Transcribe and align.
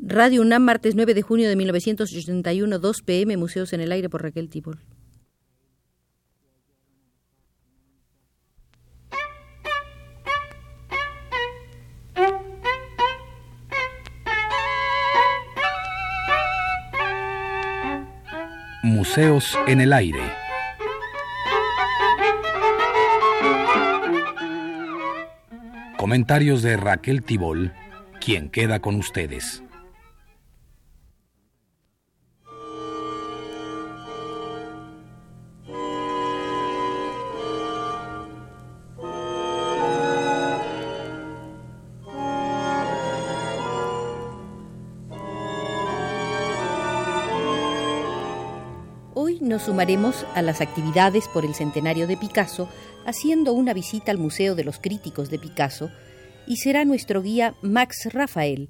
Radio 0.00 0.42
UNAM, 0.42 0.62
martes 0.62 0.94
9 0.94 1.12
de 1.12 1.22
junio 1.22 1.48
de 1.48 1.56
1981, 1.56 2.78
2 2.78 3.02
pm, 3.02 3.36
Museos 3.36 3.72
en 3.72 3.80
el 3.80 3.90
Aire 3.90 4.08
por 4.08 4.22
Raquel 4.22 4.48
Tibol. 4.48 4.78
Museos 18.84 19.58
en 19.66 19.80
el 19.80 19.92
Aire. 19.92 20.22
Comentarios 25.96 26.62
de 26.62 26.76
Raquel 26.76 27.24
Tibol, 27.24 27.72
quien 28.20 28.48
queda 28.48 28.78
con 28.78 28.94
ustedes. 28.94 29.64
Sumaremos 49.58 50.26
a 50.34 50.42
las 50.42 50.60
actividades 50.60 51.28
por 51.28 51.44
el 51.44 51.54
centenario 51.54 52.06
de 52.06 52.16
Picasso 52.16 52.68
haciendo 53.06 53.52
una 53.52 53.72
visita 53.72 54.10
al 54.10 54.18
Museo 54.18 54.54
de 54.54 54.64
los 54.64 54.78
Críticos 54.78 55.30
de 55.30 55.38
Picasso 55.38 55.90
y 56.46 56.56
será 56.56 56.84
nuestro 56.84 57.22
guía 57.22 57.54
Max 57.62 58.08
Rafael, 58.12 58.68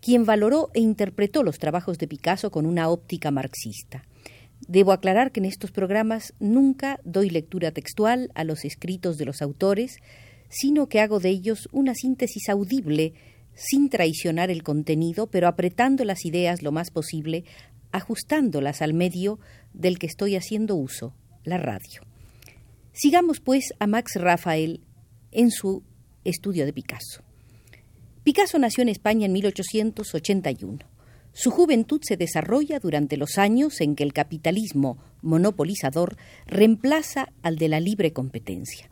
quien 0.00 0.24
valoró 0.24 0.70
e 0.74 0.80
interpretó 0.80 1.42
los 1.42 1.58
trabajos 1.58 1.98
de 1.98 2.08
Picasso 2.08 2.50
con 2.50 2.66
una 2.66 2.88
óptica 2.88 3.30
marxista. 3.30 4.04
Debo 4.66 4.92
aclarar 4.92 5.32
que 5.32 5.40
en 5.40 5.46
estos 5.46 5.70
programas 5.70 6.34
nunca 6.38 7.00
doy 7.04 7.30
lectura 7.30 7.70
textual 7.70 8.30
a 8.34 8.44
los 8.44 8.64
escritos 8.64 9.18
de 9.18 9.24
los 9.24 9.42
autores, 9.42 9.98
sino 10.48 10.88
que 10.88 11.00
hago 11.00 11.20
de 11.20 11.30
ellos 11.30 11.68
una 11.72 11.94
síntesis 11.94 12.48
audible 12.48 13.14
sin 13.54 13.88
traicionar 13.88 14.50
el 14.50 14.62
contenido, 14.62 15.28
pero 15.28 15.48
apretando 15.48 16.04
las 16.04 16.24
ideas 16.24 16.62
lo 16.62 16.72
más 16.72 16.90
posible 16.90 17.44
ajustándolas 17.94 18.82
al 18.82 18.92
medio 18.92 19.38
del 19.72 20.00
que 20.00 20.06
estoy 20.06 20.34
haciendo 20.34 20.74
uso, 20.74 21.14
la 21.44 21.58
radio. 21.58 22.02
Sigamos 22.92 23.38
pues 23.38 23.72
a 23.78 23.86
Max 23.86 24.16
Rafael 24.16 24.80
en 25.30 25.52
su 25.52 25.84
estudio 26.24 26.66
de 26.66 26.72
Picasso. 26.72 27.22
Picasso 28.24 28.58
nació 28.58 28.82
en 28.82 28.88
España 28.88 29.26
en 29.26 29.32
1881. 29.32 30.78
Su 31.32 31.52
juventud 31.52 32.00
se 32.02 32.16
desarrolla 32.16 32.80
durante 32.80 33.16
los 33.16 33.38
años 33.38 33.80
en 33.80 33.94
que 33.94 34.02
el 34.02 34.12
capitalismo 34.12 34.98
monopolizador 35.22 36.16
reemplaza 36.46 37.28
al 37.42 37.58
de 37.58 37.68
la 37.68 37.78
libre 37.78 38.12
competencia. 38.12 38.90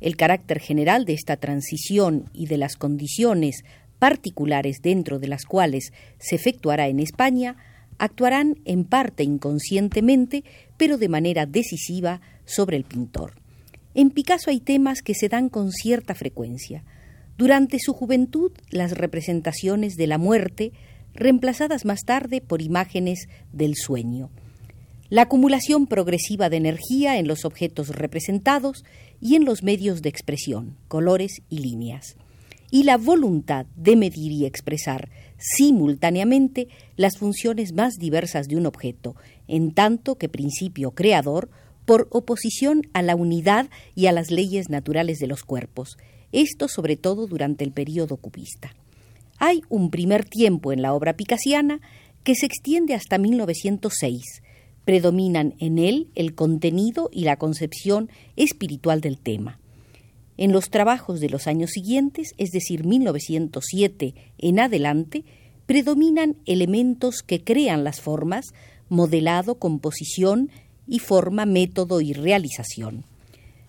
El 0.00 0.16
carácter 0.16 0.60
general 0.60 1.06
de 1.06 1.14
esta 1.14 1.38
transición 1.38 2.30
y 2.32 2.46
de 2.46 2.58
las 2.58 2.76
condiciones 2.76 3.64
particulares 3.98 4.78
dentro 4.80 5.18
de 5.18 5.26
las 5.26 5.44
cuales 5.44 5.92
se 6.18 6.36
efectuará 6.36 6.86
en 6.86 7.00
España 7.00 7.56
actuarán 7.98 8.58
en 8.64 8.84
parte 8.84 9.22
inconscientemente, 9.22 10.44
pero 10.76 10.98
de 10.98 11.08
manera 11.08 11.46
decisiva 11.46 12.20
sobre 12.44 12.76
el 12.76 12.84
pintor. 12.84 13.34
En 13.94 14.10
Picasso 14.10 14.50
hay 14.50 14.60
temas 14.60 15.02
que 15.02 15.14
se 15.14 15.28
dan 15.28 15.48
con 15.48 15.70
cierta 15.70 16.14
frecuencia. 16.14 16.84
Durante 17.38 17.78
su 17.78 17.92
juventud, 17.92 18.52
las 18.70 18.92
representaciones 18.92 19.94
de 19.94 20.06
la 20.06 20.18
muerte, 20.18 20.72
reemplazadas 21.14 21.84
más 21.84 22.00
tarde 22.04 22.40
por 22.40 22.60
imágenes 22.60 23.28
del 23.52 23.74
sueño. 23.76 24.30
La 25.10 25.22
acumulación 25.22 25.86
progresiva 25.86 26.48
de 26.48 26.56
energía 26.56 27.18
en 27.18 27.28
los 27.28 27.44
objetos 27.44 27.90
representados 27.90 28.84
y 29.20 29.36
en 29.36 29.44
los 29.44 29.62
medios 29.62 30.02
de 30.02 30.08
expresión, 30.08 30.76
colores 30.88 31.42
y 31.48 31.58
líneas. 31.58 32.16
Y 32.70 32.82
la 32.82 32.96
voluntad 32.96 33.66
de 33.76 33.94
medir 33.94 34.32
y 34.32 34.44
expresar 34.46 35.08
simultáneamente 35.38 36.68
las 36.96 37.18
funciones 37.18 37.72
más 37.72 37.94
diversas 37.94 38.48
de 38.48 38.56
un 38.56 38.66
objeto, 38.66 39.16
en 39.48 39.72
tanto 39.72 40.16
que 40.16 40.28
principio 40.28 40.92
creador, 40.92 41.50
por 41.84 42.08
oposición 42.10 42.82
a 42.92 43.02
la 43.02 43.14
unidad 43.14 43.68
y 43.94 44.06
a 44.06 44.12
las 44.12 44.30
leyes 44.30 44.70
naturales 44.70 45.18
de 45.18 45.26
los 45.26 45.44
cuerpos, 45.44 45.96
esto 46.32 46.68
sobre 46.68 46.96
todo 46.96 47.26
durante 47.26 47.64
el 47.64 47.72
período 47.72 48.16
cubista. 48.16 48.74
Hay 49.38 49.62
un 49.68 49.90
primer 49.90 50.24
tiempo 50.24 50.72
en 50.72 50.82
la 50.82 50.94
obra 50.94 51.14
picasiana 51.14 51.80
que 52.22 52.34
se 52.34 52.46
extiende 52.46 52.94
hasta 52.94 53.18
1906. 53.18 54.22
Predominan 54.84 55.54
en 55.58 55.78
él 55.78 56.10
el 56.14 56.34
contenido 56.34 57.10
y 57.12 57.24
la 57.24 57.36
concepción 57.36 58.10
espiritual 58.36 59.00
del 59.00 59.18
tema. 59.18 59.58
En 60.36 60.52
los 60.52 60.70
trabajos 60.70 61.20
de 61.20 61.28
los 61.30 61.46
años 61.46 61.70
siguientes, 61.70 62.34
es 62.38 62.50
decir, 62.50 62.84
1907 62.84 64.14
en 64.38 64.60
adelante, 64.60 65.24
predominan 65.66 66.36
elementos 66.46 67.22
que 67.22 67.42
crean 67.42 67.84
las 67.84 68.00
formas, 68.00 68.46
modelado, 68.88 69.56
composición 69.56 70.50
y 70.86 70.98
forma, 70.98 71.46
método 71.46 72.00
y 72.00 72.12
realización. 72.12 73.04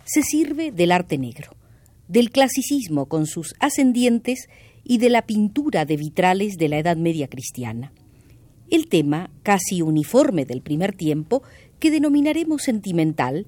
Se 0.03 0.21
sirve 0.23 0.71
del 0.71 0.91
arte 0.91 1.17
negro, 1.17 1.55
del 2.07 2.31
clasicismo 2.31 3.05
con 3.05 3.25
sus 3.25 3.55
ascendientes 3.59 4.47
y 4.83 4.97
de 4.97 5.09
la 5.09 5.23
pintura 5.25 5.85
de 5.85 5.97
vitrales 5.97 6.57
de 6.57 6.69
la 6.69 6.79
Edad 6.79 6.97
Media 6.97 7.27
cristiana. 7.27 7.91
El 8.69 8.87
tema, 8.87 9.29
casi 9.43 9.81
uniforme 9.81 10.45
del 10.45 10.61
primer 10.61 10.93
tiempo, 10.93 11.43
que 11.79 11.91
denominaremos 11.91 12.63
sentimental, 12.63 13.45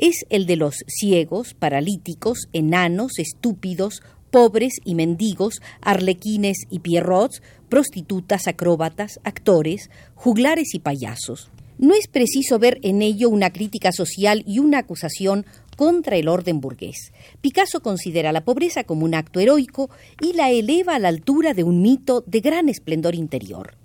es 0.00 0.24
el 0.30 0.46
de 0.46 0.56
los 0.56 0.76
ciegos, 0.88 1.52
paralíticos, 1.52 2.48
enanos, 2.54 3.18
estúpidos, 3.18 4.02
pobres 4.30 4.72
y 4.82 4.94
mendigos, 4.94 5.60
arlequines 5.82 6.56
y 6.70 6.78
pierrots, 6.78 7.42
prostitutas, 7.68 8.48
acróbatas, 8.48 9.20
actores, 9.24 9.90
juglares 10.14 10.74
y 10.74 10.78
payasos. 10.78 11.50
No 11.76 11.94
es 11.94 12.08
preciso 12.08 12.58
ver 12.58 12.78
en 12.82 13.02
ello 13.02 13.28
una 13.28 13.50
crítica 13.50 13.92
social 13.92 14.42
y 14.46 14.58
una 14.58 14.78
acusación 14.78 15.44
contra 15.76 16.16
el 16.16 16.28
orden 16.28 16.60
burgués. 16.60 17.12
Picasso 17.42 17.80
considera 17.80 18.32
la 18.32 18.44
pobreza 18.44 18.84
como 18.84 19.04
un 19.04 19.14
acto 19.14 19.38
heroico 19.38 19.90
y 20.22 20.32
la 20.32 20.50
eleva 20.50 20.94
a 20.94 20.98
la 20.98 21.08
altura 21.08 21.52
de 21.52 21.64
un 21.64 21.82
mito 21.82 22.24
de 22.26 22.40
gran 22.40 22.70
esplendor 22.70 23.14
interior. 23.14 23.76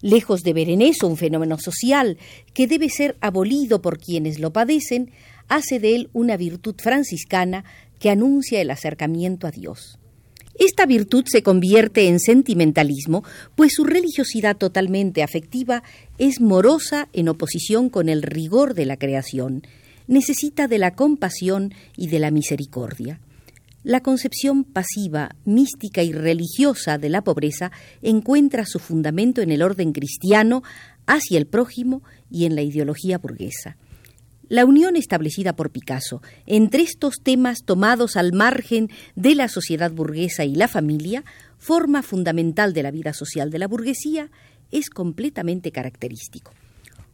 Lejos 0.00 0.42
de 0.42 0.52
ver 0.52 0.68
en 0.68 0.82
eso 0.82 1.06
un 1.06 1.16
fenómeno 1.16 1.58
social 1.58 2.18
que 2.52 2.66
debe 2.66 2.88
ser 2.90 3.16
abolido 3.20 3.80
por 3.80 3.98
quienes 3.98 4.40
lo 4.40 4.52
padecen, 4.52 5.12
hace 5.54 5.78
de 5.78 5.94
él 5.94 6.10
una 6.12 6.36
virtud 6.36 6.74
franciscana 6.78 7.64
que 7.98 8.10
anuncia 8.10 8.60
el 8.60 8.70
acercamiento 8.70 9.46
a 9.46 9.50
Dios. 9.50 9.98
Esta 10.58 10.86
virtud 10.86 11.24
se 11.26 11.42
convierte 11.42 12.08
en 12.08 12.20
sentimentalismo, 12.20 13.22
pues 13.54 13.72
su 13.74 13.84
religiosidad 13.84 14.56
totalmente 14.56 15.22
afectiva 15.22 15.82
es 16.18 16.40
morosa 16.40 17.08
en 17.12 17.28
oposición 17.28 17.90
con 17.90 18.08
el 18.08 18.22
rigor 18.22 18.74
de 18.74 18.86
la 18.86 18.96
creación, 18.96 19.62
necesita 20.06 20.68
de 20.68 20.78
la 20.78 20.94
compasión 20.94 21.74
y 21.96 22.08
de 22.08 22.18
la 22.18 22.30
misericordia. 22.30 23.20
La 23.84 24.00
concepción 24.00 24.64
pasiva, 24.64 25.34
mística 25.44 26.02
y 26.02 26.12
religiosa 26.12 26.98
de 26.98 27.08
la 27.08 27.22
pobreza 27.24 27.72
encuentra 28.00 28.64
su 28.64 28.78
fundamento 28.78 29.42
en 29.42 29.50
el 29.50 29.62
orden 29.62 29.92
cristiano 29.92 30.62
hacia 31.06 31.38
el 31.38 31.46
prójimo 31.46 32.02
y 32.30 32.44
en 32.46 32.54
la 32.54 32.62
ideología 32.62 33.18
burguesa. 33.18 33.76
La 34.48 34.64
unión 34.64 34.96
establecida 34.96 35.54
por 35.54 35.70
Picasso 35.70 36.20
entre 36.46 36.82
estos 36.82 37.22
temas 37.22 37.64
tomados 37.64 38.16
al 38.16 38.32
margen 38.32 38.90
de 39.14 39.34
la 39.34 39.48
sociedad 39.48 39.90
burguesa 39.90 40.44
y 40.44 40.54
la 40.54 40.68
familia, 40.68 41.24
forma 41.58 42.02
fundamental 42.02 42.72
de 42.72 42.82
la 42.82 42.90
vida 42.90 43.12
social 43.12 43.50
de 43.50 43.58
la 43.58 43.68
burguesía, 43.68 44.30
es 44.70 44.90
completamente 44.90 45.70
característico. 45.70 46.52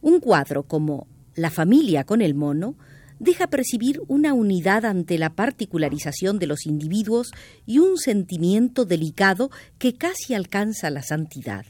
Un 0.01 0.19
cuadro 0.19 0.63
como 0.63 1.07
La 1.35 1.49
familia 1.49 2.03
con 2.03 2.21
el 2.21 2.33
mono 2.35 2.75
deja 3.19 3.47
percibir 3.47 4.01
una 4.07 4.33
unidad 4.33 4.85
ante 4.85 5.17
la 5.17 5.29
particularización 5.29 6.39
de 6.39 6.47
los 6.47 6.65
individuos 6.65 7.31
y 7.65 7.79
un 7.79 7.97
sentimiento 7.97 8.85
delicado 8.85 9.51
que 9.77 9.93
casi 9.93 10.33
alcanza 10.33 10.89
la 10.89 11.03
santidad. 11.03 11.65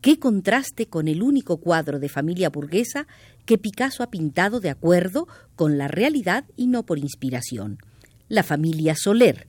Qué 0.00 0.20
contraste 0.20 0.86
con 0.86 1.08
el 1.08 1.22
único 1.22 1.56
cuadro 1.56 1.98
de 1.98 2.08
familia 2.08 2.50
burguesa 2.50 3.08
que 3.44 3.58
Picasso 3.58 4.04
ha 4.04 4.10
pintado 4.10 4.60
de 4.60 4.70
acuerdo 4.70 5.26
con 5.56 5.76
la 5.76 5.88
realidad 5.88 6.44
y 6.56 6.68
no 6.68 6.84
por 6.84 6.98
inspiración. 6.98 7.78
La 8.28 8.44
familia 8.44 8.94
Soler 8.94 9.48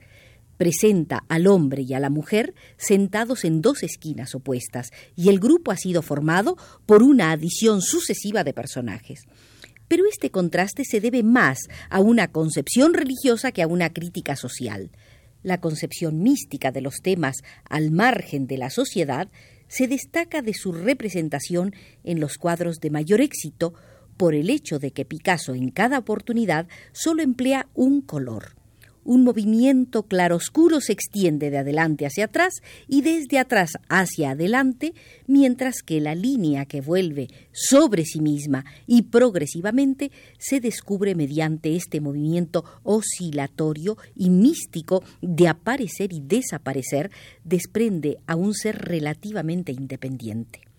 presenta 0.56 1.24
al 1.28 1.46
hombre 1.46 1.82
y 1.82 1.94
a 1.94 2.00
la 2.00 2.10
mujer 2.10 2.54
sentados 2.76 3.44
en 3.44 3.62
dos 3.62 3.82
esquinas 3.82 4.34
opuestas 4.34 4.90
y 5.16 5.28
el 5.28 5.38
grupo 5.38 5.70
ha 5.70 5.76
sido 5.76 6.02
formado 6.02 6.56
por 6.84 7.02
una 7.02 7.30
adición 7.30 7.80
sucesiva 7.80 8.42
de 8.42 8.52
personajes. 8.52 9.20
Pero 9.86 10.04
este 10.06 10.30
contraste 10.30 10.84
se 10.84 11.00
debe 11.00 11.22
más 11.22 11.60
a 11.88 12.00
una 12.00 12.30
concepción 12.32 12.92
religiosa 12.92 13.52
que 13.52 13.62
a 13.62 13.68
una 13.68 13.92
crítica 13.92 14.36
social. 14.36 14.90
La 15.42 15.60
concepción 15.60 16.22
mística 16.22 16.72
de 16.72 16.80
los 16.80 16.96
temas 17.02 17.36
al 17.68 17.90
margen 17.90 18.46
de 18.46 18.58
la 18.58 18.70
sociedad 18.70 19.28
se 19.70 19.86
destaca 19.86 20.42
de 20.42 20.52
su 20.52 20.72
representación 20.72 21.74
en 22.02 22.18
los 22.18 22.38
cuadros 22.38 22.80
de 22.80 22.90
mayor 22.90 23.20
éxito 23.20 23.72
por 24.16 24.34
el 24.34 24.50
hecho 24.50 24.80
de 24.80 24.90
que 24.90 25.04
Picasso 25.04 25.54
en 25.54 25.70
cada 25.70 25.98
oportunidad 25.98 26.66
solo 26.92 27.22
emplea 27.22 27.68
un 27.74 28.02
color. 28.02 28.59
Un 29.04 29.24
movimiento 29.24 30.02
claroscuro 30.04 30.80
se 30.80 30.92
extiende 30.92 31.50
de 31.50 31.58
adelante 31.58 32.06
hacia 32.06 32.26
atrás 32.26 32.54
y 32.86 33.02
desde 33.02 33.38
atrás 33.38 33.72
hacia 33.88 34.30
adelante, 34.30 34.94
mientras 35.26 35.82
que 35.82 36.00
la 36.00 36.14
línea 36.14 36.66
que 36.66 36.80
vuelve 36.80 37.28
sobre 37.52 38.04
sí 38.04 38.20
misma 38.20 38.64
y 38.86 39.02
progresivamente 39.02 40.12
se 40.38 40.60
descubre 40.60 41.14
mediante 41.14 41.76
este 41.76 42.00
movimiento 42.00 42.64
oscilatorio 42.82 43.96
y 44.14 44.30
místico 44.30 45.02
de 45.22 45.48
aparecer 45.48 46.12
y 46.12 46.20
desaparecer, 46.20 47.10
desprende 47.44 48.18
a 48.26 48.36
un 48.36 48.54
ser 48.54 48.76
relativamente 48.78 49.72
independiente. 49.72 50.69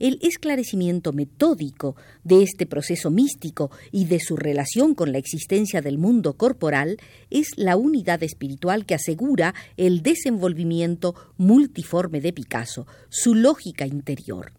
El 0.00 0.18
esclarecimiento 0.22 1.12
metódico 1.12 1.94
de 2.24 2.42
este 2.42 2.64
proceso 2.64 3.10
místico 3.10 3.70
y 3.92 4.06
de 4.06 4.18
su 4.18 4.34
relación 4.34 4.94
con 4.94 5.12
la 5.12 5.18
existencia 5.18 5.82
del 5.82 5.98
mundo 5.98 6.38
corporal 6.38 6.96
es 7.28 7.48
la 7.56 7.76
unidad 7.76 8.22
espiritual 8.22 8.86
que 8.86 8.94
asegura 8.94 9.54
el 9.76 10.02
desenvolvimiento 10.02 11.14
multiforme 11.36 12.22
de 12.22 12.32
Picasso, 12.32 12.86
su 13.10 13.34
lógica 13.34 13.86
interior. 13.86 14.54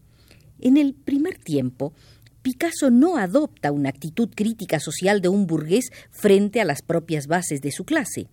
En 0.60 0.76
el 0.76 0.94
primer 0.94 1.38
tiempo, 1.38 1.92
Picasso 2.42 2.92
no 2.92 3.16
adopta 3.16 3.72
una 3.72 3.88
actitud 3.88 4.28
crítica 4.32 4.78
social 4.78 5.20
de 5.20 5.28
un 5.28 5.48
burgués 5.48 5.90
frente 6.12 6.60
a 6.60 6.64
las 6.64 6.82
propias 6.82 7.26
bases 7.26 7.60
de 7.62 7.72
su 7.72 7.84
clase. 7.84 8.28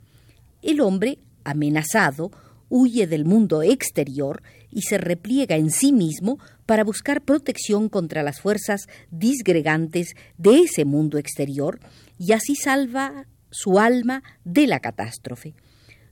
El 0.62 0.80
hombre, 0.80 1.18
amenazado, 1.44 2.30
huye 2.70 3.08
del 3.08 3.26
mundo 3.26 3.64
exterior 3.64 4.44
y 4.71 4.83
se 4.83 4.98
repliega 4.98 5.56
en 5.56 5.71
sí 5.71 5.92
mismo 5.92 6.39
para 6.66 6.83
buscar 6.83 7.21
protección 7.21 7.89
contra 7.89 8.24
las 8.24 8.42
fuerzas 8.42 8.88
disgregantes 9.12 10.16
de 10.38 10.60
ese 10.60 10.86
mundo 10.86 11.18
exterior 11.18 11.80
y 12.18 12.33
así 12.33 12.56
salva 12.56 13.25
su 13.50 13.80
alma 13.80 14.24
de 14.44 14.68
la 14.68 14.80
catástrofe. 14.80 15.56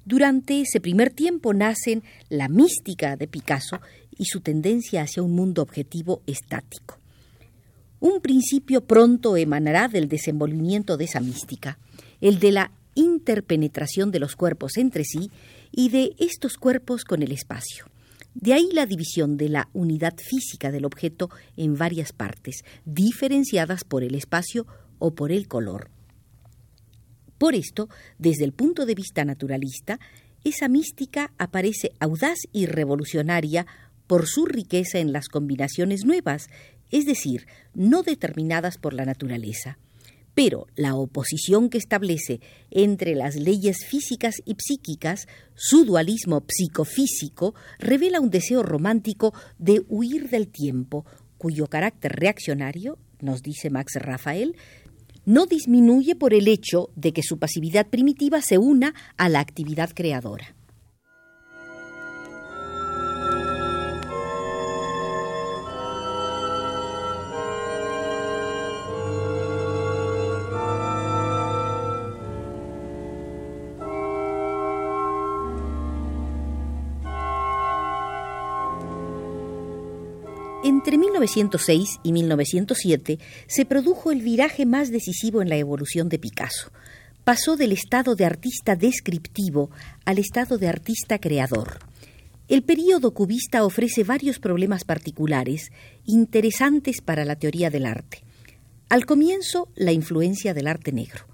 Durante 0.06 0.62
ese 0.62 0.80
primer 0.80 1.12
tiempo 1.12 1.54
nacen 1.54 2.02
la 2.30 2.48
mística 2.48 3.18
de 3.18 3.28
Picasso 3.28 3.82
y 4.18 4.26
su 4.26 4.42
tendencia 4.42 5.02
hacia 5.02 5.22
un 5.22 5.36
mundo 5.36 5.62
objetivo 5.62 6.22
estático. 6.26 7.00
Un 8.00 8.22
principio 8.22 8.82
pronto 8.82 9.38
emanará 9.38 9.88
del 9.88 10.08
desenvolvimiento 10.08 10.98
de 10.98 11.06
esa 11.06 11.20
mística, 11.20 11.78
el 12.22 12.40
de 12.40 12.52
la 12.52 12.72
interpenetración 12.96 14.12
de 14.12 14.20
los 14.20 14.36
cuerpos 14.36 14.78
entre 14.78 15.04
sí 15.04 15.30
y 15.72 15.90
de 15.90 16.16
estos 16.20 16.58
cuerpos 16.58 17.04
con 17.04 17.22
el 17.22 17.32
espacio. 17.32 17.86
De 18.40 18.54
ahí 18.54 18.70
la 18.72 18.86
división 18.86 19.36
de 19.36 19.50
la 19.50 19.68
unidad 19.74 20.14
física 20.16 20.72
del 20.72 20.86
objeto 20.86 21.32
en 21.56 21.76
varias 21.76 22.14
partes, 22.14 22.64
diferenciadas 22.86 23.84
por 23.84 24.04
el 24.04 24.14
espacio 24.14 24.68
o 25.00 25.16
por 25.16 25.32
el 25.32 25.48
color. 25.48 25.90
Por 27.40 27.56
esto, 27.56 27.90
desde 28.20 28.46
el 28.46 28.54
punto 28.54 28.86
de 28.86 28.94
vista 28.94 29.26
naturalista, 29.26 30.00
esa 30.44 30.68
mística 30.68 31.34
aparece 31.40 31.94
audaz 32.00 32.38
y 32.52 32.68
revolucionaria 32.68 33.66
por 34.06 34.28
su 34.28 34.46
riqueza 34.46 35.00
en 35.00 35.12
las 35.14 35.30
combinaciones 35.30 36.06
nuevas, 36.06 36.48
es 36.92 37.06
decir, 37.06 37.48
no 37.74 38.04
determinadas 38.04 38.78
por 38.78 38.94
la 38.94 39.06
naturaleza 39.06 39.80
pero 40.38 40.68
la 40.76 40.94
oposición 40.94 41.68
que 41.68 41.80
establece 41.80 42.42
entre 42.70 43.16
las 43.16 43.36
leyes 43.38 43.84
físicas 43.84 44.36
y 44.46 44.56
psíquicas, 44.60 45.28
su 45.56 45.84
dualismo 45.84 46.44
psicofísico, 46.48 47.56
revela 47.80 48.20
un 48.20 48.30
deseo 48.30 48.62
romántico 48.62 49.34
de 49.58 49.84
huir 49.90 50.30
del 50.30 50.48
tiempo, 50.48 51.08
cuyo 51.40 51.66
carácter 51.66 52.12
reaccionario, 52.12 53.00
nos 53.20 53.42
dice 53.42 53.72
Max 53.72 53.94
Rafael, 53.96 54.56
no 55.26 55.48
disminuye 55.48 56.16
por 56.16 56.36
el 56.36 56.48
hecho 56.48 56.92
de 56.96 57.14
que 57.14 57.24
su 57.24 57.40
pasividad 57.40 57.88
primitiva 57.88 58.40
se 58.44 58.60
una 58.60 58.94
a 59.18 59.30
la 59.30 59.40
actividad 59.40 59.90
creadora. 59.92 60.57
1906 81.28 82.00
y 82.04 82.14
1907 82.14 83.20
se 83.48 83.66
produjo 83.66 84.12
el 84.12 84.22
viraje 84.22 84.66
más 84.66 84.92
decisivo 84.92 85.42
en 85.42 85.50
la 85.50 85.58
evolución 85.58 86.08
de 86.08 86.20
Picasso. 86.20 86.72
Pasó 87.26 87.58
del 87.58 87.74
estado 87.74 88.16
de 88.16 88.26
artista 88.26 88.78
descriptivo 88.78 89.70
al 90.06 90.20
estado 90.20 90.58
de 90.58 90.70
artista 90.70 91.20
creador. 91.20 91.80
El 92.48 92.64
período 92.64 93.14
cubista 93.14 93.66
ofrece 93.66 94.06
varios 94.06 94.40
problemas 94.40 94.86
particulares 94.86 95.70
interesantes 96.06 97.02
para 97.02 97.26
la 97.26 97.36
teoría 97.36 97.70
del 97.70 97.86
arte. 97.86 98.24
Al 98.88 99.06
comienzo, 99.06 99.68
la 99.76 99.92
influencia 99.92 100.54
del 100.54 100.68
arte 100.68 100.94
negro. 100.94 101.26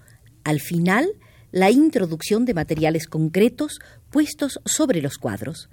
Al 0.43 0.59
final, 0.59 1.07
la 1.51 1.69
introducción 1.69 2.45
de 2.45 2.55
materiales 2.55 3.05
concretos 3.05 3.79
puestos 4.09 4.59
sobre 4.65 5.03
los 5.03 5.19
cuadros. 5.19 5.69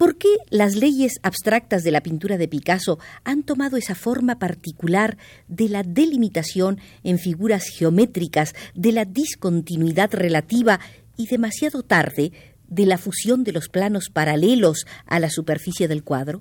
¿Por 0.00 0.16
qué 0.16 0.30
las 0.48 0.76
leyes 0.76 1.20
abstractas 1.22 1.84
de 1.84 1.90
la 1.90 2.02
pintura 2.02 2.38
de 2.38 2.48
Picasso 2.48 2.98
han 3.22 3.42
tomado 3.42 3.76
esa 3.76 3.94
forma 3.94 4.38
particular 4.38 5.18
de 5.46 5.68
la 5.68 5.82
delimitación 5.82 6.78
en 7.04 7.18
figuras 7.18 7.66
geométricas, 7.66 8.54
de 8.74 8.92
la 8.92 9.04
discontinuidad 9.04 10.08
relativa 10.14 10.80
y 11.18 11.26
demasiado 11.26 11.82
tarde 11.82 12.32
de 12.66 12.86
la 12.86 12.96
fusión 12.96 13.44
de 13.44 13.52
los 13.52 13.68
planos 13.68 14.08
paralelos 14.10 14.86
a 15.04 15.20
la 15.20 15.28
superficie 15.28 15.86
del 15.86 16.02
cuadro? 16.02 16.40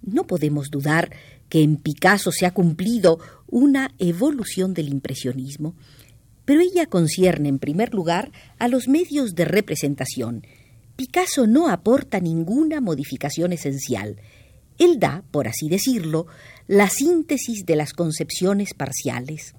No 0.00 0.28
podemos 0.28 0.70
dudar 0.70 1.10
que 1.48 1.64
en 1.64 1.78
Picasso 1.78 2.30
se 2.30 2.46
ha 2.46 2.54
cumplido 2.54 3.18
una 3.48 3.90
evolución 3.98 4.72
del 4.72 4.88
impresionismo, 4.88 5.74
pero 6.44 6.60
ella 6.60 6.86
concierne 6.86 7.48
en 7.48 7.58
primer 7.58 7.92
lugar 7.92 8.30
a 8.60 8.68
los 8.68 8.86
medios 8.86 9.34
de 9.34 9.46
representación, 9.46 10.44
Picasso 10.96 11.48
no 11.48 11.68
aporta 11.68 12.20
ninguna 12.20 12.80
modificación 12.80 13.52
esencial. 13.52 14.16
Él 14.78 15.00
da, 15.00 15.24
por 15.32 15.48
así 15.48 15.68
decirlo, 15.68 16.26
la 16.68 16.88
síntesis 16.88 17.66
de 17.66 17.74
las 17.74 17.92
concepciones 17.92 18.74
parciales. 18.74 19.56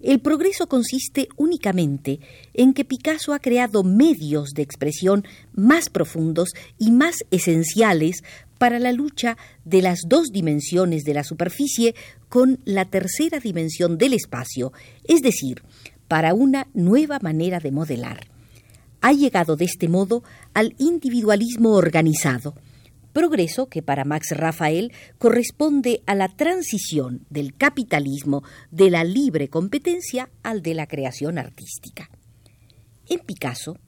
El 0.00 0.20
progreso 0.20 0.68
consiste 0.68 1.28
únicamente 1.36 2.20
en 2.54 2.72
que 2.72 2.84
Picasso 2.84 3.32
ha 3.32 3.40
creado 3.40 3.82
medios 3.82 4.50
de 4.50 4.62
expresión 4.62 5.24
más 5.54 5.88
profundos 5.88 6.50
y 6.78 6.92
más 6.92 7.24
esenciales 7.32 8.22
para 8.58 8.78
la 8.78 8.92
lucha 8.92 9.36
de 9.64 9.82
las 9.82 10.02
dos 10.06 10.28
dimensiones 10.28 11.02
de 11.02 11.14
la 11.14 11.24
superficie 11.24 11.96
con 12.28 12.60
la 12.64 12.84
tercera 12.84 13.40
dimensión 13.40 13.98
del 13.98 14.12
espacio, 14.12 14.72
es 15.02 15.20
decir, 15.20 15.64
para 16.06 16.32
una 16.32 16.68
nueva 16.74 17.18
manera 17.20 17.58
de 17.58 17.72
modelar 17.72 18.35
ha 19.00 19.12
llegado 19.12 19.56
de 19.56 19.64
este 19.64 19.88
modo 19.88 20.22
al 20.54 20.74
individualismo 20.78 21.72
organizado, 21.72 22.54
progreso 23.12 23.66
que 23.68 23.82
para 23.82 24.04
Max 24.04 24.28
Rafael 24.36 24.92
corresponde 25.18 26.02
a 26.06 26.14
la 26.14 26.28
transición 26.28 27.24
del 27.30 27.54
capitalismo 27.54 28.42
de 28.70 28.90
la 28.90 29.04
libre 29.04 29.48
competencia 29.48 30.28
al 30.42 30.62
de 30.62 30.74
la 30.74 30.86
creación 30.86 31.38
artística. 31.38 32.10
En 33.08 33.20
Picasso, 33.20 33.78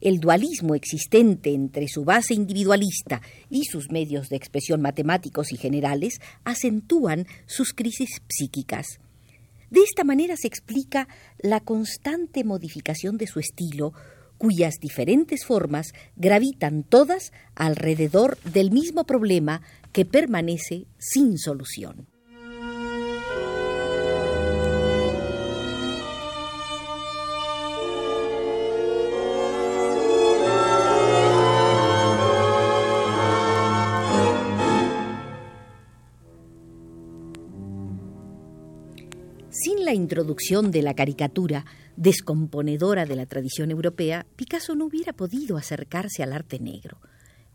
el 0.00 0.18
dualismo 0.18 0.74
existente 0.74 1.52
entre 1.52 1.88
su 1.88 2.04
base 2.04 2.32
individualista 2.34 3.20
y 3.50 3.64
sus 3.64 3.90
medios 3.90 4.28
de 4.28 4.36
expresión 4.36 4.80
matemáticos 4.80 5.52
y 5.52 5.56
generales 5.56 6.20
acentúan 6.44 7.26
sus 7.46 7.74
crisis 7.74 8.22
psíquicas. 8.28 8.98
De 9.68 9.80
esta 9.80 10.04
manera 10.04 10.36
se 10.36 10.48
explica 10.48 11.06
la 11.38 11.60
constante 11.60 12.44
modificación 12.44 13.18
de 13.18 13.26
su 13.26 13.40
estilo, 13.40 13.92
cuyas 14.40 14.80
diferentes 14.80 15.44
formas 15.44 15.92
gravitan 16.16 16.82
todas 16.82 17.30
alrededor 17.54 18.38
del 18.38 18.70
mismo 18.70 19.04
problema 19.04 19.60
que 19.92 20.06
permanece 20.06 20.86
sin 20.96 21.36
solución. 21.36 22.09
La 39.90 39.94
introducción 39.94 40.70
de 40.70 40.82
la 40.82 40.94
caricatura, 40.94 41.64
descomponedora 41.96 43.06
de 43.06 43.16
la 43.16 43.26
tradición 43.26 43.72
europea, 43.72 44.24
Picasso 44.36 44.76
no 44.76 44.84
hubiera 44.84 45.12
podido 45.12 45.56
acercarse 45.56 46.22
al 46.22 46.32
arte 46.32 46.60
negro. 46.60 47.00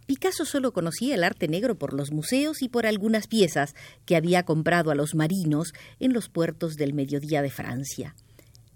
Picasso 0.05 0.43
solo 0.43 0.73
conocía 0.73 1.15
el 1.15 1.23
arte 1.23 1.47
negro 1.47 1.75
por 1.75 1.93
los 1.93 2.11
museos 2.11 2.61
y 2.61 2.67
por 2.67 2.87
algunas 2.87 3.27
piezas 3.27 3.73
que 4.05 4.17
había 4.17 4.43
comprado 4.43 4.91
a 4.91 4.95
los 4.95 5.15
marinos 5.15 5.71
en 6.01 6.11
los 6.11 6.27
puertos 6.27 6.75
del 6.75 6.93
mediodía 6.93 7.41
de 7.41 7.51
Francia. 7.51 8.15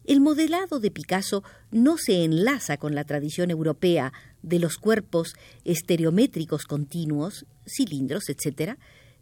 El 0.05 0.21
modelado 0.21 0.79
de 0.79 0.89
Picasso 0.89 1.43
no 1.69 1.97
se 1.97 2.23
enlaza 2.23 2.77
con 2.77 2.95
la 2.95 3.03
tradición 3.03 3.51
europea 3.51 4.13
de 4.41 4.59
los 4.59 4.77
cuerpos 4.77 5.33
estereométricos 5.65 6.63
continuos, 6.63 7.45
cilindros, 7.67 8.29
etc., 8.29 8.77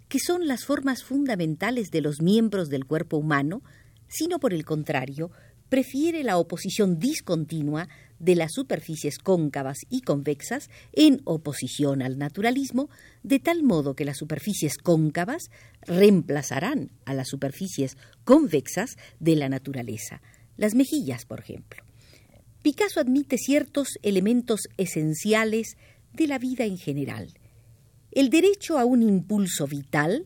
que 0.07 0.19
son 0.19 0.47
las 0.47 0.63
formas 0.63 1.03
fundamentales 1.03 1.89
de 1.89 2.01
los 2.01 2.21
miembros 2.21 2.69
del 2.69 2.85
cuerpo 2.85 3.17
humano, 3.17 3.63
sino 4.07 4.39
por 4.39 4.53
el 4.53 4.65
contrario, 4.65 5.31
prefiere 5.69 6.23
la 6.23 6.37
oposición 6.37 6.97
discontinua 6.99 7.87
de 8.19 8.35
las 8.35 8.53
superficies 8.53 9.19
cóncavas 9.19 9.79
y 9.89 10.01
convexas 10.01 10.69
en 10.93 11.21
oposición 11.25 12.01
al 12.01 12.17
naturalismo, 12.17 12.89
de 13.23 13.39
tal 13.39 13.63
modo 13.63 13.95
que 13.95 14.05
las 14.05 14.17
superficies 14.17 14.77
cóncavas 14.77 15.51
reemplazarán 15.81 16.91
a 17.05 17.13
las 17.13 17.27
superficies 17.27 17.97
convexas 18.23 18.97
de 19.19 19.35
la 19.35 19.49
naturaleza, 19.49 20.21
las 20.55 20.73
mejillas, 20.73 21.25
por 21.25 21.39
ejemplo. 21.39 21.83
Picasso 22.63 22.99
admite 22.99 23.37
ciertos 23.37 23.99
elementos 24.01 24.61
esenciales 24.77 25.77
de 26.13 26.27
la 26.27 26.39
vida 26.39 26.65
en 26.65 26.77
general. 26.77 27.33
El 28.11 28.29
derecho 28.29 28.79
a 28.79 28.85
un 28.85 29.03
impulso 29.03 29.67
vital 29.67 30.25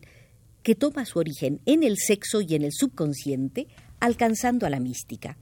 que 0.62 0.74
toma 0.74 1.04
su 1.04 1.18
origen 1.18 1.60
en 1.66 1.82
el 1.82 1.98
sexo 1.98 2.40
y 2.40 2.54
en 2.54 2.62
el 2.62 2.72
subconsciente, 2.72 3.68
alcanzando 4.00 4.66
a 4.66 4.70
la 4.70 4.80
mística. 4.80 5.36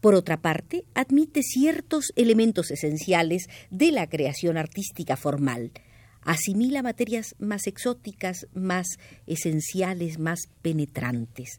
Por 0.00 0.14
otra 0.14 0.42
parte, 0.42 0.84
admite 0.94 1.42
ciertos 1.42 2.12
elementos 2.14 2.70
esenciales 2.70 3.46
de 3.70 3.90
la 3.90 4.06
creación 4.08 4.58
artística 4.58 5.16
formal. 5.16 5.72
Asimila 6.20 6.82
materias 6.82 7.34
más 7.38 7.66
exóticas, 7.66 8.46
más 8.54 8.98
esenciales, 9.26 10.18
más 10.18 10.40
penetrantes. 10.62 11.58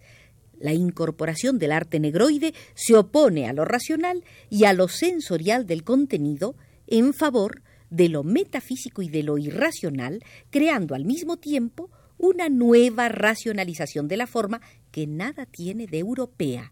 La 0.60 0.74
incorporación 0.74 1.60
del 1.60 1.72
arte 1.72 2.00
negroide 2.00 2.54
se 2.76 2.96
opone 2.96 3.48
a 3.48 3.54
lo 3.54 3.66
racional 3.66 4.24
y 4.50 4.66
a 4.66 4.74
lo 4.74 4.88
sensorial 4.88 5.66
del 5.66 5.84
contenido 5.84 6.56
en 6.88 7.14
favor 7.14 7.62
de 7.90 8.10
lo 8.10 8.24
metafísico 8.24 9.02
y 9.02 9.10
de 9.10 9.24
lo 9.24 9.38
irracional, 9.38 10.24
creando 10.50 10.96
al 10.96 11.06
mismo 11.06 11.38
tiempo 11.38 11.90
una 12.18 12.50
nueva 12.50 13.10
racionalización 13.10 14.08
de 14.08 14.18
la 14.18 14.28
forma 14.28 14.62
que 14.92 15.08
nada 15.08 15.46
tiene 15.46 15.88
de 15.88 16.00
europea. 16.00 16.72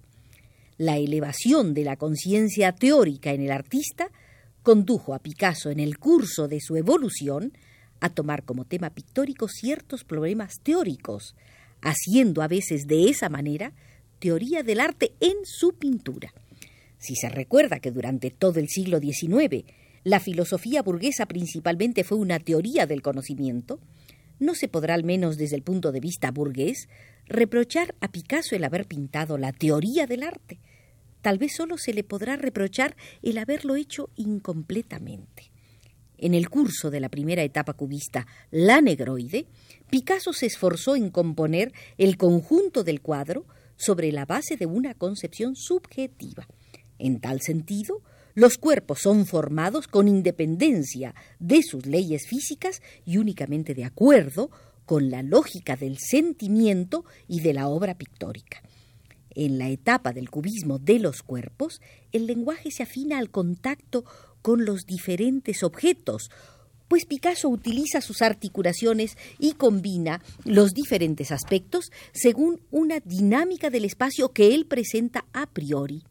La 0.78 0.98
elevación 0.98 1.74
de 1.74 1.84
la 1.84 1.98
conciencia 1.98 2.72
teórica 2.72 3.32
en 3.32 3.42
el 3.42 3.52
artista 3.52 4.10
condujo 4.64 5.14
a 5.14 5.20
Picasso 5.20 5.70
en 5.70 5.80
el 5.80 6.00
curso 6.00 6.48
de 6.48 6.60
su 6.60 6.76
evolución 6.76 7.54
a 8.00 8.10
tomar 8.10 8.44
como 8.44 8.66
tema 8.66 8.90
pictórico 8.90 9.48
ciertos 9.48 10.04
problemas 10.04 10.56
teóricos, 10.64 11.36
haciendo 11.82 12.42
a 12.42 12.48
veces 12.48 12.88
de 12.88 13.10
esa 13.10 13.30
manera 13.30 13.74
teoría 14.20 14.64
del 14.64 14.80
arte 14.80 15.14
en 15.20 15.36
su 15.44 15.74
pintura. 15.74 16.34
Si 16.98 17.16
se 17.16 17.30
recuerda 17.30 17.80
que 17.80 17.92
durante 17.92 18.32
todo 18.32 18.60
el 18.60 18.70
siglo 18.70 19.00
XIX 19.00 19.66
la 20.04 20.20
filosofía 20.20 20.82
burguesa 20.82 21.26
principalmente 21.26 22.04
fue 22.04 22.18
una 22.18 22.40
teoría 22.40 22.86
del 22.86 23.02
conocimiento, 23.02 23.80
no 24.44 24.56
se 24.56 24.68
podrá, 24.68 24.94
al 24.94 25.04
menos 25.04 25.38
desde 25.38 25.56
el 25.56 25.64
punto 25.64 25.92
de 25.92 26.00
vista 26.00 26.32
burgués, 26.32 26.88
reprochar 27.26 27.96
a 28.02 28.12
Picasso 28.12 28.56
el 28.56 28.64
haber 28.64 28.86
pintado 28.86 29.38
la 29.38 29.52
teoría 29.52 30.06
del 30.06 30.24
arte. 30.24 30.60
Tal 31.22 31.38
vez 31.38 31.56
solo 31.56 31.78
se 31.78 31.94
le 31.94 32.04
podrá 32.04 32.36
reprochar 32.36 32.96
el 33.22 33.38
haberlo 33.38 33.76
hecho 33.76 34.10
incompletamente. 34.16 35.52
En 36.18 36.34
el 36.34 36.50
curso 36.50 36.90
de 36.92 37.00
la 37.00 37.10
primera 37.10 37.44
etapa 37.44 37.74
cubista, 37.74 38.28
la 38.52 38.82
negroide, 38.82 39.46
Picasso 39.90 40.34
se 40.34 40.46
esforzó 40.46 40.96
en 40.96 41.10
componer 41.10 41.74
el 41.98 42.18
conjunto 42.18 42.84
del 42.84 43.02
cuadro 43.02 43.46
sobre 43.76 44.12
la 44.12 44.26
base 44.26 44.58
de 44.58 44.66
una 44.66 44.94
concepción 44.94 45.56
subjetiva. 45.56 46.48
En 47.00 47.20
tal 47.20 47.42
sentido, 47.42 48.02
los 48.36 48.58
cuerpos 48.58 49.00
son 49.02 49.26
formados 49.26 49.88
con 49.88 50.08
independencia 50.08 51.14
de 51.40 51.62
sus 51.62 51.86
leyes 51.86 52.28
físicas 52.28 52.82
y 53.06 53.18
únicamente 53.18 53.76
de 53.76 53.86
acuerdo 53.86 54.50
con 54.86 55.10
la 55.10 55.24
lógica 55.24 55.76
del 55.76 55.98
sentimiento 56.00 57.06
y 57.28 57.42
de 57.42 57.54
la 57.54 57.68
obra 57.68 57.96
pictórica. 57.96 58.62
En 59.36 59.58
la 59.58 59.70
etapa 59.70 60.14
del 60.14 60.30
cubismo 60.30 60.80
de 60.80 61.00
los 61.00 61.24
cuerpos, 61.24 61.82
el 62.12 62.28
lenguaje 62.28 62.70
se 62.72 62.84
afina 62.84 63.18
al 63.20 63.30
contacto 63.30 64.04
con 64.42 64.66
los 64.66 64.86
diferentes 64.86 65.64
objetos, 65.64 66.30
pues 66.88 67.06
Picasso 67.06 67.50
utiliza 67.50 68.02
sus 68.02 68.22
articulaciones 68.22 69.18
y 69.40 69.54
combina 69.54 70.22
los 70.44 70.74
diferentes 70.74 71.32
aspectos 71.32 71.92
según 72.12 72.62
una 72.70 73.00
dinámica 73.00 73.70
del 73.70 73.86
espacio 73.86 74.30
que 74.30 74.54
él 74.54 74.66
presenta 74.66 75.26
a 75.34 75.48
priori. 75.48 76.04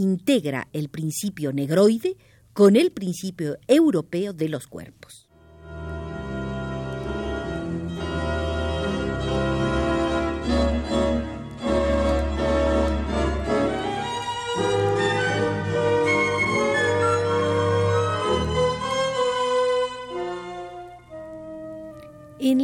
Integra 0.00 0.68
el 0.72 0.90
principio 0.90 1.52
negroide 1.52 2.16
con 2.52 2.76
el 2.76 2.92
principio 2.92 3.58
europeo 3.66 4.32
de 4.32 4.48
los 4.48 4.68
cuerpos. 4.68 5.27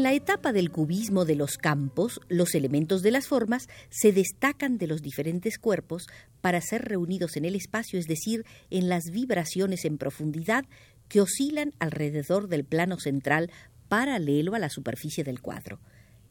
La 0.04 0.12
etapa 0.12 0.52
del 0.52 0.70
cubismo 0.70 1.24
de 1.24 1.34
los 1.34 1.56
campos, 1.56 2.20
los 2.28 2.54
elementos 2.54 3.00
de 3.00 3.10
las 3.10 3.26
formas 3.26 3.70
se 3.88 4.12
destacan 4.12 4.76
de 4.76 4.86
los 4.86 5.00
diferentes 5.00 5.56
cuerpos 5.56 6.08
para 6.42 6.60
ser 6.60 6.82
reunidos 6.82 7.38
en 7.38 7.46
el 7.46 7.54
espacio, 7.54 7.98
es 7.98 8.04
decir, 8.04 8.44
en 8.68 8.90
las 8.90 9.04
vibraciones 9.10 9.86
en 9.86 9.96
profundidad 9.96 10.66
que 11.08 11.22
oscilan 11.22 11.72
alrededor 11.78 12.48
del 12.48 12.64
plano 12.64 13.00
central 13.00 13.50
paralelo 13.88 14.54
a 14.54 14.58
la 14.58 14.68
superficie 14.68 15.24
del 15.24 15.40
cuadro. 15.40 15.80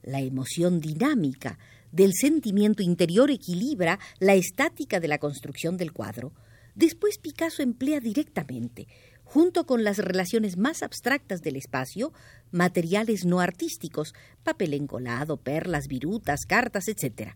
La 0.04 0.22
emoción 0.22 0.80
dinámica 0.80 1.58
del 1.92 2.14
sentimiento 2.14 2.84
interior 2.84 3.32
equilibra 3.32 3.98
la 4.20 4.36
estática 4.36 5.00
de 5.00 5.08
la 5.08 5.18
construcción 5.18 5.78
del 5.78 5.94
cuadro. 5.94 6.32
Después 6.76 7.18
Picasso 7.18 7.64
emplea 7.64 8.00
directamente 8.00 8.88
junto 9.34 9.66
con 9.66 9.84
las 9.84 9.98
relaciones 9.98 10.58
más 10.58 10.84
abstractas 10.84 11.42
del 11.42 11.56
espacio, 11.56 12.14
materiales 12.52 13.26
no 13.26 13.40
artísticos, 13.40 14.14
papel 14.44 14.76
encolado, 14.76 15.38
perlas, 15.38 15.88
virutas, 15.88 16.42
cartas, 16.48 16.88
etc. 16.88 17.32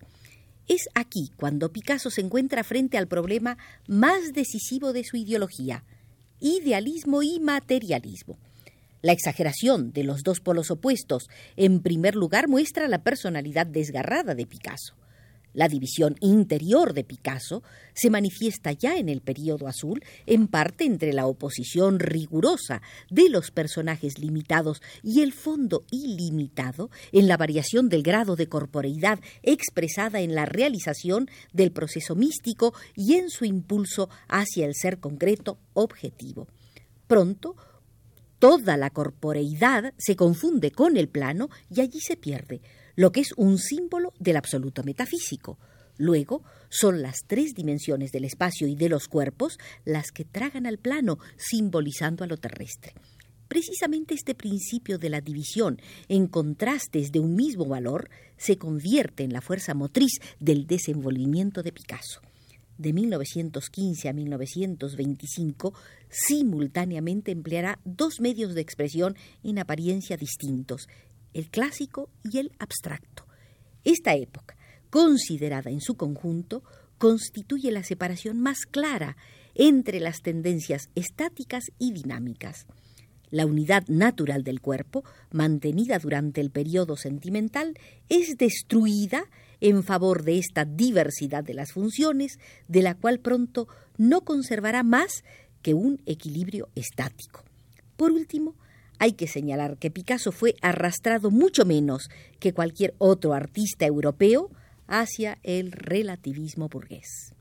Es 0.68 0.90
aquí 0.94 1.32
cuando 1.38 1.72
Picasso 1.72 2.12
se 2.12 2.22
encuentra 2.22 2.64
frente 2.64 3.00
al 3.00 3.08
problema 3.08 3.58
más 3.88 4.34
decisivo 4.34 4.94
de 4.94 5.06
su 5.06 5.18
ideología, 5.18 5.86
idealismo 6.40 7.24
y 7.24 7.40
materialismo. 7.40 8.38
La 9.02 9.14
exageración 9.14 9.92
de 9.92 10.04
los 10.04 10.22
dos 10.22 10.40
polos 10.40 10.70
opuestos, 10.70 11.32
en 11.56 11.82
primer 11.82 12.14
lugar, 12.14 12.48
muestra 12.48 12.88
la 12.88 13.02
personalidad 13.02 13.66
desgarrada 13.66 14.36
de 14.36 14.46
Picasso. 14.46 14.94
La 15.58 15.68
división 15.68 16.18
interior 16.20 16.94
de 16.94 17.04
Picasso 17.04 17.64
se 17.96 18.12
manifiesta 18.12 18.74
ya 18.74 18.96
en 18.98 19.10
el 19.10 19.22
período 19.22 19.68
azul, 19.68 20.04
en 20.28 20.48
parte 20.48 20.86
entre 20.86 21.14
la 21.14 21.26
oposición 21.26 21.98
rigurosa 21.98 22.84
de 23.10 23.28
los 23.28 23.50
personajes 23.50 24.20
limitados 24.20 24.84
y 25.02 25.22
el 25.22 25.34
fondo 25.34 25.84
ilimitado, 25.90 26.92
en 27.12 27.28
la 27.28 27.38
variación 27.38 27.90
del 27.90 28.04
grado 28.04 28.36
de 28.36 28.48
corporeidad 28.48 29.20
expresada 29.42 30.22
en 30.22 30.36
la 30.36 30.46
realización 30.46 31.28
del 31.54 31.72
proceso 31.72 32.14
místico 32.14 32.76
y 32.96 33.16
en 33.16 33.32
su 33.32 33.44
impulso 33.44 34.12
hacia 34.28 34.68
el 34.68 34.76
ser 34.76 35.00
concreto 35.00 35.58
objetivo. 35.74 36.48
Pronto, 37.08 37.56
toda 38.38 38.78
la 38.78 38.92
corporeidad 38.92 39.96
se 39.98 40.16
confunde 40.16 40.70
con 40.70 40.98
el 40.98 41.10
plano 41.10 41.50
y 41.76 41.82
allí 41.82 42.00
se 42.00 42.16
pierde 42.16 42.62
lo 42.98 43.12
que 43.12 43.22
es 43.22 43.32
un 43.38 43.60
símbolo 43.60 44.12
del 44.20 44.36
absoluto 44.36 44.84
metafísico. 44.84 45.58
Luego, 45.98 46.44
son 46.70 47.02
las 47.02 47.20
tres 47.26 47.54
dimensiones 47.54 48.12
del 48.12 48.26
espacio 48.26 48.68
y 48.68 48.76
de 48.76 48.90
los 48.90 49.08
cuerpos 49.08 49.58
las 49.86 50.12
que 50.12 50.26
tragan 50.26 50.66
al 50.66 50.80
plano, 50.80 51.20
simbolizando 51.38 52.24
a 52.24 52.28
lo 52.28 52.38
terrestre. 52.38 52.94
Precisamente 53.48 54.14
este 54.14 54.36
principio 54.36 54.98
de 54.98 55.10
la 55.10 55.22
división 55.22 55.80
en 56.10 56.28
contrastes 56.28 57.12
de 57.12 57.20
un 57.20 57.36
mismo 57.36 57.66
valor 57.66 58.10
se 58.36 58.58
convierte 58.58 59.24
en 59.24 59.32
la 59.32 59.42
fuerza 59.42 59.74
motriz 59.74 60.20
del 60.40 60.68
desenvolvimiento 60.68 61.64
de 61.64 61.72
Picasso. 61.72 62.20
De 62.78 62.94
1915 62.94 64.10
a 64.10 64.14
1925, 64.14 65.74
simultáneamente 66.10 67.32
empleará 67.32 67.80
dos 67.86 68.20
medios 68.20 68.54
de 68.54 68.62
expresión 68.62 69.16
en 69.44 69.58
apariencia 69.60 70.18
distintos, 70.18 70.88
el 71.34 71.50
clásico 71.50 72.10
y 72.24 72.40
el 72.40 72.52
abstracto. 72.60 73.26
Esta 73.84 74.16
época, 74.16 74.58
considerada 74.90 75.72
en 75.72 75.82
su 75.82 75.96
conjunto, 75.96 76.64
constituye 76.98 77.72
la 77.72 77.84
separación 77.84 78.40
más 78.40 78.66
clara 78.66 79.18
entre 79.56 80.00
las 80.00 80.22
tendencias 80.22 80.90
estáticas 80.96 81.66
y 81.80 81.92
dinámicas. 81.92 82.66
la 83.30 83.46
unidad 83.46 83.86
natural 83.88 84.44
del 84.44 84.62
cuerpo, 84.62 85.04
mantenida 85.32 86.00
durante 86.00 86.42
el 86.42 86.50
periodo 86.50 86.96
sentimental, 86.96 87.78
es 88.10 88.38
destruida 88.38 89.26
en 89.60 89.84
favor 89.84 90.24
de 90.24 90.38
esta 90.38 90.66
diversidad 90.66 91.44
de 91.44 91.54
las 91.54 91.74
funciones, 91.74 92.40
de 92.68 92.82
la 92.82 92.96
cual 92.96 93.20
pronto 93.20 93.68
no 93.98 94.22
conservará 94.22 94.84
más 94.84 95.24
que 95.62 95.74
un 95.74 96.02
equilibrio 96.06 96.70
estático. 96.76 97.44
Por 97.96 98.12
último, 98.12 98.56
hay 99.00 99.14
que 99.14 99.28
señalar 99.28 99.78
que 99.78 99.92
Picasso 99.92 100.32
fue 100.32 100.56
arrastrado 100.62 101.32
mucho 101.32 101.66
menos 101.66 102.10
que 102.40 102.54
cualquier 102.54 102.94
otro 102.98 103.34
artista 103.34 103.86
europeo 103.86 104.50
hacia 104.88 105.38
el 105.44 105.72
relativismo 105.72 106.70
burgués. 106.70 107.34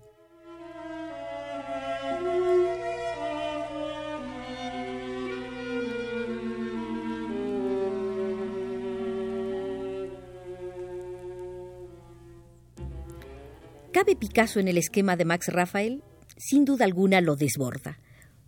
¿Cabe 13.93 14.15
Picasso 14.15 14.61
en 14.61 14.69
el 14.69 14.77
esquema 14.77 15.17
de 15.17 15.25
Max 15.25 15.49
Rafael? 15.49 16.03
Sin 16.37 16.67
duda 16.67 16.85
alguna 16.85 17.23
lo 17.23 17.35
desborda. 17.35 17.99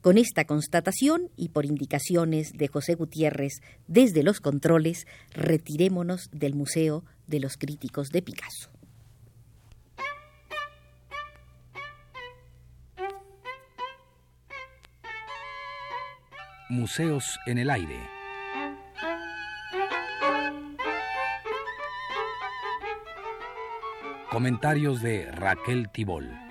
Con 0.00 0.16
esta 0.16 0.44
constatación 0.44 1.30
y 1.36 1.48
por 1.48 1.66
indicaciones 1.66 2.52
de 2.52 2.68
José 2.68 2.94
Gutiérrez 2.94 3.60
desde 3.88 4.22
los 4.22 4.40
controles, 4.40 5.06
retirémonos 5.32 6.30
del 6.32 6.54
Museo 6.54 7.04
de 7.26 7.40
los 7.40 7.56
Críticos 7.56 8.10
de 8.10 8.22
Picasso. 8.22 8.70
Museos 16.70 17.38
en 17.46 17.58
el 17.58 17.70
aire. 17.70 17.98
Comentarios 24.30 25.00
de 25.00 25.30
Raquel 25.32 25.88
Tibol. 25.90 26.47